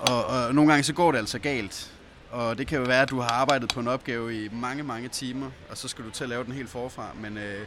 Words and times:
Og, 0.00 0.24
og 0.24 0.54
nogle 0.54 0.70
gange 0.70 0.84
så 0.84 0.92
går 0.92 1.12
det 1.12 1.18
altså 1.18 1.38
galt. 1.38 1.92
Og 2.30 2.58
det 2.58 2.66
kan 2.66 2.78
jo 2.78 2.84
være, 2.84 3.02
at 3.02 3.10
du 3.10 3.20
har 3.20 3.28
arbejdet 3.28 3.72
på 3.74 3.80
en 3.80 3.88
opgave 3.88 4.44
i 4.44 4.48
mange, 4.52 4.82
mange 4.82 5.08
timer, 5.08 5.50
og 5.70 5.76
så 5.76 5.88
skal 5.88 6.04
du 6.04 6.10
til 6.10 6.24
at 6.24 6.30
lave 6.30 6.44
den 6.44 6.52
helt 6.52 6.70
forfra. 6.70 7.06
Men 7.22 7.36
øh, 7.36 7.60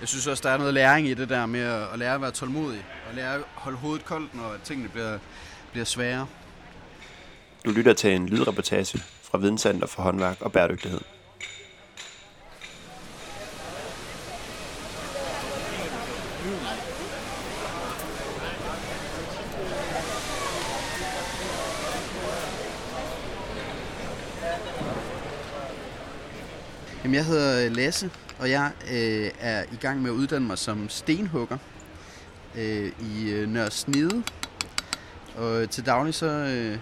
jeg 0.00 0.08
synes 0.08 0.26
også, 0.26 0.42
der 0.42 0.50
er 0.50 0.58
noget 0.58 0.74
læring 0.74 1.08
i 1.08 1.14
det 1.14 1.28
der 1.28 1.46
med 1.46 1.60
at, 1.60 1.82
at 1.92 1.98
lære 1.98 2.14
at 2.14 2.20
være 2.20 2.30
tålmodig, 2.30 2.84
og 3.08 3.14
lære 3.14 3.34
at 3.34 3.40
holde 3.54 3.78
hovedet 3.78 4.04
koldt, 4.04 4.34
når 4.34 4.54
tingene 4.64 4.88
bliver, 4.88 5.18
bliver 5.72 5.84
svære. 5.84 6.26
Du 7.64 7.70
lytter 7.70 7.92
til 7.92 8.14
en 8.14 8.28
lydreportage 8.28 9.02
fra 9.22 9.38
Videnscenter 9.38 9.86
for 9.86 10.02
håndværk 10.02 10.36
og 10.40 10.52
bæredygtighed. 10.52 11.00
Jamen, 27.08 27.16
jeg 27.16 27.24
hedder 27.24 27.68
Lasse, 27.68 28.10
og 28.38 28.50
jeg 28.50 28.70
øh, 28.92 29.30
er 29.40 29.62
i 29.72 29.76
gang 29.80 30.02
med 30.02 30.10
at 30.10 30.14
uddanne 30.14 30.46
mig 30.46 30.58
som 30.58 30.88
stenhugger 30.88 31.58
øh, 32.54 32.92
i 33.00 33.30
øh, 33.30 33.48
Nørre 33.48 33.70
Snede. 33.70 34.22
Og 35.36 35.70
til 35.70 35.86
daglig 35.86 36.14
så, 36.14 36.26
øh, 36.26 36.78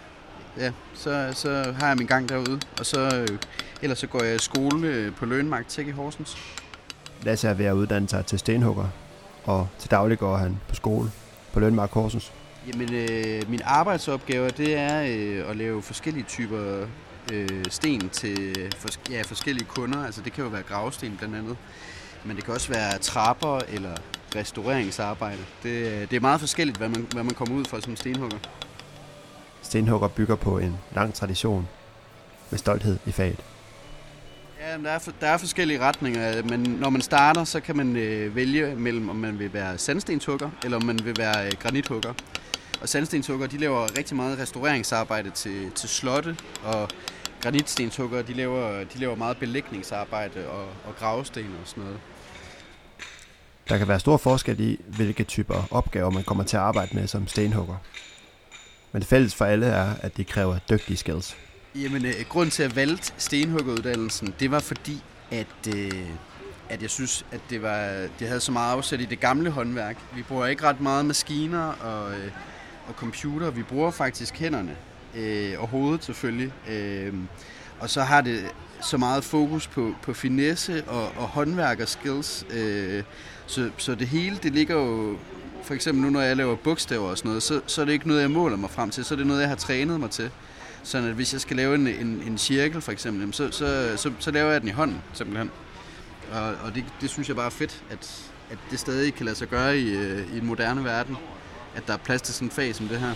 ja, 0.58 0.72
så, 0.94 1.30
så 1.34 1.74
har 1.78 1.88
jeg 1.88 1.96
min 1.96 2.06
gang 2.06 2.28
derude, 2.28 2.60
og 2.78 2.86
så, 2.86 3.26
øh, 3.30 3.38
ellers 3.82 3.98
så 3.98 4.06
går 4.06 4.22
jeg 4.22 4.34
i 4.34 4.38
skole 4.38 4.88
øh, 4.88 5.14
på 5.14 5.26
Lønmark 5.26 5.68
Tech 5.68 5.88
i 5.88 5.90
Horsens. 5.90 6.36
Lasse 7.22 7.48
er 7.48 7.54
ved 7.54 7.66
at 7.66 7.72
uddanne 7.72 8.08
sig 8.08 8.26
til 8.26 8.38
stenhugger, 8.38 8.88
og 9.44 9.68
til 9.78 9.90
daglig 9.90 10.18
går 10.18 10.36
han 10.36 10.60
på 10.68 10.74
skole 10.74 11.10
på 11.52 11.60
Lønmark 11.60 11.90
Horsens. 11.90 12.32
Jamen, 12.72 12.94
øh, 12.94 13.50
min 13.50 13.60
arbejdsopgave, 13.64 14.50
det 14.50 14.76
er 14.76 15.02
øh, 15.02 15.50
at 15.50 15.56
lave 15.56 15.82
forskellige 15.82 16.24
typer 16.28 16.86
øh, 17.32 17.64
sten 17.68 18.08
til 18.08 18.72
fors- 18.78 19.10
ja, 19.10 19.22
forskellige 19.22 19.66
kunder. 19.66 20.04
Altså 20.04 20.20
det 20.20 20.32
kan 20.32 20.44
jo 20.44 20.50
være 20.50 20.62
gravsten 20.62 21.16
blandt 21.16 21.36
andet. 21.36 21.56
Men 22.24 22.36
det 22.36 22.44
kan 22.44 22.54
også 22.54 22.68
være 22.68 22.98
trapper 22.98 23.60
eller 23.68 23.94
restaureringsarbejde. 24.36 25.38
Det, 25.62 26.10
det 26.10 26.16
er 26.16 26.20
meget 26.20 26.40
forskelligt, 26.40 26.78
hvad 26.78 26.88
man, 26.88 27.06
hvad 27.12 27.22
man 27.22 27.34
kommer 27.34 27.54
ud 27.54 27.64
for 27.64 27.80
som 27.80 27.96
stenhugger. 27.96 28.38
Stenhugger 29.62 30.08
bygger 30.08 30.36
på 30.36 30.58
en 30.58 30.76
lang 30.94 31.14
tradition 31.14 31.68
med 32.50 32.58
stolthed 32.58 32.98
i 33.06 33.12
faget. 33.12 33.40
Ja, 34.60 34.78
der 34.82 34.90
er, 34.90 34.98
for, 34.98 35.12
der 35.20 35.26
er 35.26 35.36
forskellige 35.36 35.80
retninger, 35.80 36.42
men 36.42 36.60
når 36.60 36.90
man 36.90 37.00
starter, 37.00 37.44
så 37.44 37.60
kan 37.60 37.76
man 37.76 37.96
øh, 37.96 38.36
vælge 38.36 38.74
mellem, 38.76 39.08
om 39.08 39.16
man 39.16 39.38
vil 39.38 39.52
være 39.52 39.78
sandstenshugger, 39.78 40.50
eller 40.64 40.76
om 40.76 40.84
man 40.84 40.98
vil 41.04 41.14
være 41.18 41.46
øh, 41.46 41.52
granithugger. 41.62 42.12
Og 42.80 42.88
sandstenshugger, 42.88 43.46
de 43.46 43.58
laver 43.58 43.98
rigtig 43.98 44.16
meget 44.16 44.38
restaureringsarbejde 44.38 45.30
til, 45.30 45.70
til 45.70 45.88
slotte, 45.88 46.36
og 46.64 46.88
granitstenshugger, 47.46 48.22
de 48.22 48.32
laver, 48.32 48.84
de 48.84 48.98
laver 48.98 49.14
meget 49.14 49.36
belægningsarbejde 49.36 50.48
og, 50.48 50.64
og 50.64 50.96
gravsten 50.98 51.44
og 51.62 51.68
sådan 51.68 51.82
noget. 51.82 51.98
Der 53.68 53.78
kan 53.78 53.88
være 53.88 54.00
stor 54.00 54.16
forskel 54.16 54.60
i, 54.60 54.80
hvilke 54.86 55.24
typer 55.24 55.68
opgaver 55.70 56.10
man 56.10 56.24
kommer 56.24 56.44
til 56.44 56.56
at 56.56 56.62
arbejde 56.62 56.96
med 56.96 57.06
som 57.06 57.28
stenhugger. 57.28 57.76
Men 58.92 59.02
det 59.02 59.08
fælles 59.08 59.34
for 59.34 59.44
alle 59.44 59.66
er, 59.66 59.94
at 60.00 60.16
de 60.16 60.24
kræver 60.24 60.58
dygtige 60.70 60.96
skills. 60.96 61.36
Jamen, 61.74 62.06
øh, 62.06 62.14
grunden 62.28 62.50
til 62.50 62.62
at 62.62 62.76
valgte 62.76 63.12
stenhuggeruddannelsen, 63.16 64.34
det 64.40 64.50
var 64.50 64.60
fordi, 64.60 65.02
at, 65.30 65.74
øh, 65.76 66.08
at 66.68 66.82
jeg 66.82 66.90
synes, 66.90 67.26
at 67.32 67.40
det, 67.50 67.62
var, 67.62 68.08
det 68.18 68.28
havde 68.28 68.40
så 68.40 68.52
meget 68.52 68.72
afsæt 68.72 69.00
i 69.00 69.04
det 69.04 69.20
gamle 69.20 69.50
håndværk. 69.50 69.96
Vi 70.14 70.22
bruger 70.22 70.46
ikke 70.46 70.64
ret 70.64 70.80
meget 70.80 71.06
maskiner 71.06 71.72
og, 71.72 72.12
øh, 72.12 72.30
og 72.88 72.94
computer. 72.94 73.50
Vi 73.50 73.62
bruger 73.62 73.90
faktisk 73.90 74.38
hænderne 74.38 74.76
øh, 75.16 75.60
og 75.60 75.68
hovedet 75.68 76.04
selvfølgelig. 76.04 76.52
Øh, 76.70 77.14
og 77.80 77.90
så 77.90 78.02
har 78.02 78.20
det 78.20 78.44
så 78.80 78.96
meget 78.98 79.24
fokus 79.24 79.66
på, 79.66 79.94
på 80.02 80.14
finesse 80.14 80.84
og, 80.84 81.02
og 81.16 81.28
håndværk 81.28 81.80
og 81.80 81.88
skills. 81.88 82.46
Øh, 82.50 83.02
så, 83.46 83.70
så 83.76 83.94
det 83.94 84.08
hele, 84.08 84.36
det 84.42 84.52
ligger 84.52 84.74
jo... 84.74 85.16
For 85.62 85.74
eksempel 85.74 86.04
nu, 86.04 86.10
når 86.10 86.20
jeg 86.20 86.36
laver 86.36 86.56
bogstaver 86.56 87.08
og 87.08 87.18
sådan 87.18 87.28
noget, 87.28 87.42
så, 87.42 87.60
så 87.66 87.80
er 87.80 87.84
det 87.84 87.92
ikke 87.92 88.08
noget, 88.08 88.20
jeg 88.20 88.30
måler 88.30 88.56
mig 88.56 88.70
frem 88.70 88.90
til. 88.90 89.04
Så 89.04 89.14
er 89.14 89.16
det 89.16 89.26
noget, 89.26 89.40
jeg 89.40 89.48
har 89.48 89.56
trænet 89.56 90.00
mig 90.00 90.10
til. 90.10 90.30
Sådan 90.82 91.08
at 91.08 91.14
hvis 91.14 91.32
jeg 91.32 91.40
skal 91.40 91.56
lave 91.56 91.74
en, 91.74 91.86
en, 91.86 92.22
en 92.26 92.38
cirkel 92.38 92.80
for 92.80 92.92
eksempel, 92.92 93.20
jamen, 93.20 93.32
så, 93.32 93.50
så, 93.50 93.92
så, 93.96 94.12
så 94.18 94.30
laver 94.30 94.50
jeg 94.50 94.60
den 94.60 94.68
i 94.68 94.72
hånden 94.72 95.02
simpelthen. 95.12 95.50
Og, 96.32 96.42
og 96.42 96.74
det, 96.74 96.84
det 97.00 97.10
synes 97.10 97.28
jeg 97.28 97.36
bare 97.36 97.46
er 97.46 97.50
fedt, 97.50 97.82
at, 97.90 98.30
at 98.50 98.58
det 98.70 98.78
stadig 98.78 99.14
kan 99.14 99.24
lade 99.26 99.36
sig 99.36 99.48
gøre 99.48 99.78
i, 99.78 99.96
øh, 99.96 100.34
i 100.34 100.38
en 100.38 100.46
moderne 100.46 100.84
verden. 100.84 101.16
At 101.74 101.86
der 101.86 101.92
er 101.92 101.98
plads 101.98 102.22
til 102.22 102.34
sådan 102.34 102.48
en 102.48 102.52
fag 102.52 102.74
som 102.74 102.88
det 102.88 102.98
her. 102.98 103.14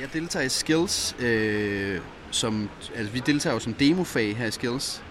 Jeg 0.00 0.12
deltager 0.12 0.44
i 0.44 0.48
Skills, 0.48 1.16
øh, 1.18 2.00
som, 2.30 2.70
altså 2.94 3.12
vi 3.12 3.18
deltager 3.18 3.54
jo 3.54 3.60
som 3.60 3.74
demofag 3.74 4.36
her 4.36 4.46
i 4.46 4.50
Skills. 4.50 5.02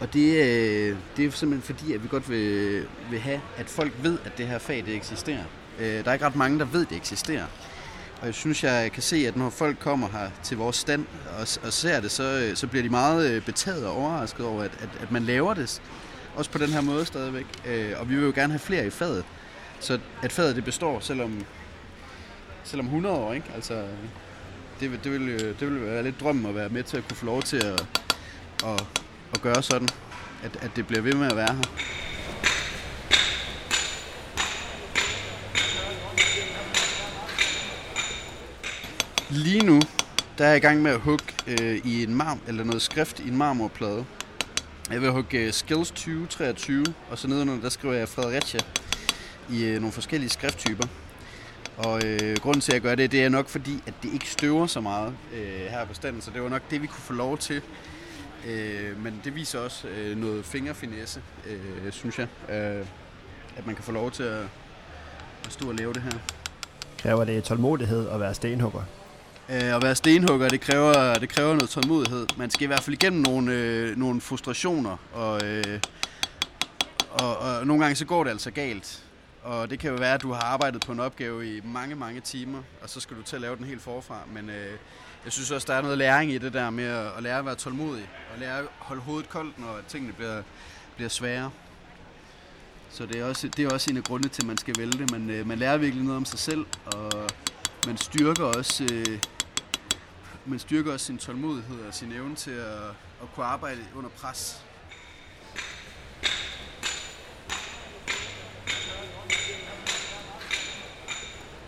Og 0.00 0.12
det, 0.12 0.34
øh, 0.34 0.96
det 1.16 1.24
er 1.24 1.30
simpelthen 1.30 1.76
fordi, 1.76 1.92
at 1.92 2.02
vi 2.02 2.08
godt 2.08 2.30
vil, 2.30 2.86
vil 3.10 3.20
have, 3.20 3.40
at 3.56 3.68
folk 3.68 3.92
ved, 4.02 4.18
at 4.24 4.38
det 4.38 4.46
her 4.46 4.58
fag 4.58 4.82
det 4.86 4.94
eksisterer. 4.94 5.44
Øh, 5.78 6.04
der 6.04 6.10
er 6.10 6.12
ikke 6.12 6.26
ret 6.26 6.36
mange, 6.36 6.58
der 6.58 6.64
ved, 6.64 6.82
at 6.82 6.90
det 6.90 6.96
eksisterer. 6.96 7.46
Og 8.20 8.26
jeg 8.26 8.34
synes, 8.34 8.64
jeg 8.64 8.92
kan 8.92 9.02
se, 9.02 9.16
at 9.26 9.36
når 9.36 9.50
folk 9.50 9.78
kommer 9.78 10.08
her 10.08 10.30
til 10.42 10.56
vores 10.56 10.76
stand 10.76 11.06
og, 11.38 11.46
og 11.62 11.72
ser 11.72 12.00
det, 12.00 12.10
så, 12.10 12.22
øh, 12.22 12.56
så 12.56 12.66
bliver 12.66 12.82
de 12.82 12.88
meget 12.88 13.30
øh, 13.30 13.44
betaget 13.44 13.86
og 13.86 13.96
overrasket 13.96 14.46
over, 14.46 14.62
at, 14.62 14.70
at, 14.80 14.88
at 15.00 15.12
man 15.12 15.22
laver 15.22 15.54
det. 15.54 15.82
Også 16.36 16.50
på 16.50 16.58
den 16.58 16.68
her 16.68 16.80
måde 16.80 17.06
stadigvæk. 17.06 17.46
Øh, 17.66 17.92
og 17.96 18.08
vi 18.10 18.14
vil 18.14 18.24
jo 18.24 18.32
gerne 18.34 18.52
have 18.52 18.58
flere 18.58 18.86
i 18.86 18.90
faget. 18.90 19.24
Så 19.80 19.98
at 20.22 20.32
faget 20.32 20.56
det 20.56 20.64
består, 20.64 21.00
selvom, 21.00 21.44
selvom 22.64 22.86
100 22.86 23.14
år, 23.16 23.32
ikke? 23.32 23.46
Altså, 23.54 23.84
det, 24.80 24.90
vil- 24.90 25.00
det, 25.04 25.12
vil, 25.12 25.28
øh, 25.28 25.60
det 25.60 25.72
vil 25.72 25.86
være 25.86 26.02
lidt 26.02 26.20
drømmen 26.20 26.46
at 26.46 26.54
være 26.54 26.68
med 26.68 26.82
til 26.82 26.96
at 26.96 27.08
kunne 27.08 27.16
få 27.16 27.26
lov 27.26 27.42
til 27.42 27.56
at, 27.56 27.86
at, 28.64 28.84
at 29.34 29.42
gøre 29.42 29.62
sådan, 29.62 29.88
at, 30.42 30.56
at 30.60 30.70
det 30.76 30.86
bliver 30.86 31.02
ved 31.02 31.14
med 31.14 31.26
at 31.30 31.36
være 31.36 31.54
her. 31.54 31.62
Lige 39.30 39.64
nu, 39.66 39.80
der 40.38 40.44
er 40.44 40.48
jeg 40.48 40.56
i 40.56 40.60
gang 40.60 40.82
med 40.82 40.90
at 40.90 41.00
hugge 41.00 41.24
øh, 41.46 41.80
i 41.84 42.02
en 42.02 42.14
marm, 42.14 42.40
eller 42.48 42.64
noget 42.64 42.82
skrift 42.82 43.20
i 43.20 43.28
en 43.28 43.36
marmorplade. 43.36 44.04
Jeg 44.92 45.02
vil 45.02 45.10
hugge 45.10 45.38
øh, 45.38 45.52
Skills 45.52 45.90
2023, 45.90 46.84
og 47.10 47.18
så 47.18 47.28
nedenunder, 47.28 47.62
der 47.62 47.68
skriver 47.68 47.94
jeg 47.94 48.08
Fredericia 48.08 48.60
i 49.50 49.64
øh, 49.64 49.74
nogle 49.74 49.92
forskellige 49.92 50.30
skrifttyper. 50.30 50.84
Og 51.76 52.00
øh, 52.04 52.36
grunden 52.36 52.60
til, 52.60 52.72
at 52.72 52.74
jeg 52.74 52.82
gør 52.82 52.94
det, 52.94 53.12
det 53.12 53.24
er 53.24 53.28
nok 53.28 53.48
fordi, 53.48 53.82
at 53.86 53.94
det 54.02 54.12
ikke 54.12 54.30
støver 54.30 54.66
så 54.66 54.80
meget 54.80 55.14
øh, 55.34 55.66
her 55.70 55.84
på 55.84 55.94
standen, 55.94 56.22
så 56.22 56.30
det 56.34 56.42
var 56.42 56.48
nok 56.48 56.62
det, 56.70 56.82
vi 56.82 56.86
kunne 56.86 57.02
få 57.02 57.12
lov 57.12 57.38
til. 57.38 57.62
Øh, 58.46 59.02
men 59.02 59.20
det 59.24 59.34
viser 59.34 59.58
også 59.58 59.88
øh, 59.88 60.16
noget 60.16 60.44
fingerfinesse, 60.44 61.22
øh, 61.46 61.92
synes 61.92 62.18
jeg, 62.18 62.26
øh, 62.48 62.86
at 63.56 63.66
man 63.66 63.74
kan 63.74 63.84
få 63.84 63.92
lov 63.92 64.10
til 64.10 64.22
at, 64.22 64.42
at 65.44 65.52
stå 65.52 65.68
og 65.68 65.74
lave 65.74 65.92
det 65.92 66.02
her. 66.02 66.18
Kræver 66.98 67.24
det 67.24 67.44
tålmodighed 67.44 68.08
at 68.08 68.20
være 68.20 68.34
stenhugger? 68.34 68.82
Øh, 69.48 69.74
at 69.76 69.82
være 69.82 69.94
stenhugger, 69.94 70.48
det 70.48 70.60
kræver, 70.60 71.14
det 71.14 71.28
kræver 71.28 71.54
noget 71.54 71.70
tålmodighed. 71.70 72.26
Man 72.36 72.50
skal 72.50 72.64
i 72.64 72.66
hvert 72.66 72.80
fald 72.80 72.94
igennem 72.94 73.22
nogle, 73.22 73.52
øh, 73.52 73.96
nogle 73.96 74.20
frustrationer, 74.20 74.96
og, 75.12 75.44
øh, 75.46 75.80
og, 77.10 77.36
og 77.36 77.66
nogle 77.66 77.82
gange 77.82 77.96
så 77.96 78.04
går 78.04 78.24
det 78.24 78.30
altså 78.30 78.50
galt. 78.50 79.02
Og 79.42 79.70
det 79.70 79.78
kan 79.78 79.90
jo 79.90 79.96
være, 79.96 80.14
at 80.14 80.22
du 80.22 80.32
har 80.32 80.40
arbejdet 80.40 80.84
på 80.86 80.92
en 80.92 81.00
opgave 81.00 81.56
i 81.56 81.60
mange, 81.64 81.94
mange 81.94 82.20
timer, 82.20 82.58
og 82.82 82.90
så 82.90 83.00
skal 83.00 83.16
du 83.16 83.22
til 83.22 83.36
at 83.36 83.42
lave 83.42 83.56
den 83.56 83.64
helt 83.64 83.82
forfra. 83.82 84.18
Men 84.34 84.50
øh, 84.50 84.72
jeg 85.24 85.32
synes 85.32 85.50
også, 85.50 85.66
der 85.66 85.74
er 85.74 85.82
noget 85.82 85.98
læring 85.98 86.32
i 86.32 86.38
det 86.38 86.52
der 86.52 86.70
med 86.70 86.84
at, 86.84 87.06
at 87.16 87.22
lære 87.22 87.38
at 87.38 87.46
være 87.46 87.54
tålmodig, 87.54 88.08
og 88.34 88.40
lære 88.40 88.58
at 88.58 88.64
holde 88.78 89.02
hovedet 89.02 89.28
koldt, 89.28 89.58
når 89.58 89.78
tingene 89.88 90.12
bliver, 90.12 90.42
bliver 90.96 91.08
svære. 91.08 91.50
Så 92.90 93.06
det 93.06 93.20
er, 93.20 93.24
også, 93.24 93.48
det 93.48 93.64
er 93.64 93.70
også 93.72 93.90
en 93.90 93.96
af 93.96 94.04
grundene 94.04 94.28
til, 94.28 94.42
at 94.42 94.46
man 94.46 94.58
skal 94.58 94.74
vælge 94.78 94.92
det. 94.92 95.10
Man, 95.10 95.30
øh, 95.30 95.46
man 95.46 95.58
lærer 95.58 95.76
virkelig 95.76 96.04
noget 96.04 96.16
om 96.16 96.24
sig 96.24 96.38
selv, 96.38 96.66
og 96.86 97.30
man 97.86 97.96
styrker 97.96 98.44
også, 98.44 98.84
øh, 98.92 99.18
man 100.46 100.58
styrker 100.58 100.92
også 100.92 101.06
sin 101.06 101.18
tålmodighed 101.18 101.80
og 101.88 101.94
sin 101.94 102.12
evne 102.12 102.34
til 102.34 102.50
at, 102.50 102.88
at 103.22 103.34
kunne 103.34 103.46
arbejde 103.46 103.80
under 103.94 104.10
pres. 104.10 104.62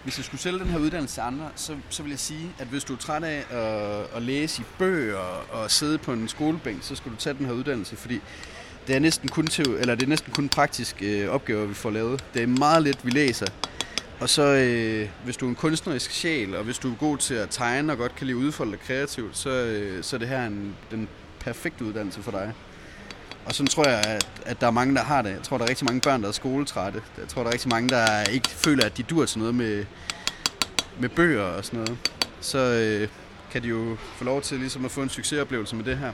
Hvis 0.02 0.18
jeg 0.18 0.24
skulle 0.24 0.40
sælge 0.40 0.58
den 0.58 0.66
her 0.66 0.78
uddannelse 0.78 1.14
til 1.14 1.20
andre, 1.20 1.50
så, 1.56 1.76
så 1.88 2.02
vil 2.02 2.10
jeg 2.10 2.18
sige, 2.18 2.50
at 2.58 2.66
hvis 2.66 2.84
du 2.84 2.92
er 2.92 2.98
træt 2.98 3.24
af 3.24 3.44
at, 3.50 4.16
at 4.16 4.22
læse 4.22 4.62
i 4.62 4.64
bøger 4.78 5.52
og 5.52 5.70
sidde 5.70 5.98
på 5.98 6.12
en 6.12 6.28
skolebænk, 6.28 6.82
så 6.82 6.94
skal 6.94 7.12
du 7.12 7.16
tage 7.16 7.34
den 7.38 7.46
her 7.46 7.52
uddannelse, 7.52 7.96
fordi 7.96 8.20
det 8.86 8.96
er 8.96 9.00
næsten 9.00 9.28
kun, 9.28 9.46
til, 9.46 9.66
eller 9.66 9.94
det 9.94 10.02
er 10.02 10.08
næsten 10.08 10.32
kun 10.32 10.48
praktisk 10.48 11.02
øh, 11.02 11.28
opgaver, 11.28 11.66
vi 11.66 11.74
får 11.74 11.90
lavet. 11.90 12.24
Det 12.34 12.42
er 12.42 12.46
meget 12.46 12.82
lidt, 12.82 13.06
vi 13.06 13.10
læser, 13.10 13.46
og 14.24 14.30
så 14.30 14.42
øh, 14.42 15.08
hvis 15.24 15.36
du 15.36 15.46
er 15.46 15.48
en 15.48 15.54
kunstnerisk 15.54 16.10
sjæl, 16.10 16.56
og 16.56 16.64
hvis 16.64 16.78
du 16.78 16.92
er 16.92 16.96
god 16.96 17.18
til 17.18 17.34
at 17.34 17.48
tegne 17.50 17.92
og 17.92 17.98
godt 17.98 18.16
kan 18.16 18.26
lide 18.26 18.36
udfolde 18.36 18.72
dig 18.72 18.80
kreativt, 18.80 19.36
så, 19.36 19.50
øh, 19.50 20.04
så 20.04 20.16
er 20.16 20.18
det 20.18 20.28
her 20.28 20.46
en, 20.46 20.76
den 20.90 21.08
perfekte 21.40 21.84
uddannelse 21.84 22.22
for 22.22 22.30
dig. 22.30 22.52
Og 23.44 23.54
sådan 23.54 23.66
tror 23.66 23.88
jeg, 23.88 23.98
at, 23.98 24.26
at 24.46 24.60
der 24.60 24.66
er 24.66 24.70
mange, 24.70 24.94
der 24.94 25.02
har 25.02 25.22
det. 25.22 25.30
Jeg 25.30 25.42
tror, 25.42 25.58
der 25.58 25.64
er 25.64 25.68
rigtig 25.68 25.84
mange 25.84 26.00
børn, 26.00 26.22
der 26.22 26.28
er 26.28 26.32
skoletrætte. 26.32 27.02
Jeg 27.18 27.28
tror, 27.28 27.42
der 27.42 27.48
er 27.48 27.52
rigtig 27.52 27.68
mange, 27.68 27.88
der 27.88 28.24
ikke 28.24 28.48
føler, 28.48 28.84
at 28.84 28.96
de 28.96 29.02
dur 29.02 29.24
til 29.24 29.38
noget 29.38 29.54
med, 29.54 29.84
med 31.00 31.08
bøger 31.08 31.42
og 31.42 31.64
sådan 31.64 31.80
noget. 31.80 31.98
Så 32.40 32.58
øh, 32.58 33.08
kan 33.50 33.62
de 33.62 33.68
jo 33.68 33.96
få 34.16 34.24
lov 34.24 34.42
til 34.42 34.58
ligesom 34.58 34.84
at 34.84 34.90
få 34.90 35.02
en 35.02 35.08
succesoplevelse 35.08 35.76
med 35.76 35.84
det 35.84 35.98
her. 35.98 36.12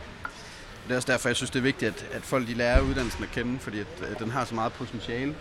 Det 0.84 0.92
er 0.92 0.96
også 0.96 1.12
derfor, 1.12 1.28
jeg 1.28 1.36
synes, 1.36 1.50
det 1.50 1.58
er 1.58 1.62
vigtigt, 1.62 1.88
at, 1.88 2.06
at 2.12 2.22
folk 2.22 2.48
de 2.48 2.54
lærer 2.54 2.80
uddannelsen 2.80 3.24
at 3.24 3.30
kende, 3.30 3.58
fordi 3.58 3.78
at, 3.80 3.86
at 4.02 4.18
den 4.18 4.30
har 4.30 4.44
så 4.44 4.54
meget 4.54 4.72
potentiale. 4.72 5.34